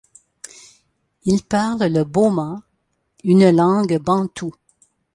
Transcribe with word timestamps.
Ils 1.25 1.43
parlent 1.43 1.83
le 1.85 2.03
boma, 2.03 2.63
une 3.23 3.51
langue 3.51 3.99
bantoue. 3.99 4.55